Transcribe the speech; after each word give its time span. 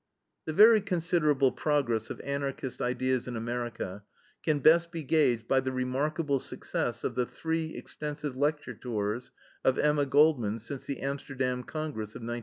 The 0.45 0.53
very 0.53 0.81
considerable 0.81 1.51
progress 1.51 2.09
of 2.09 2.19
Anarchist 2.21 2.81
ideas 2.81 3.27
in 3.27 3.35
America 3.35 4.03
can 4.41 4.57
best 4.57 4.89
be 4.91 5.03
gauged 5.03 5.47
by 5.47 5.59
the 5.59 5.71
remarkable 5.71 6.39
success 6.39 7.03
of 7.03 7.13
the 7.13 7.27
three 7.27 7.75
extensive 7.75 8.35
lecture 8.35 8.73
tours 8.73 9.29
of 9.63 9.77
Emma 9.77 10.07
Goldman 10.07 10.57
since 10.57 10.87
the 10.87 11.01
Amsterdam 11.01 11.61
Congress 11.61 12.15
of 12.17 12.21
1907. 12.21 12.39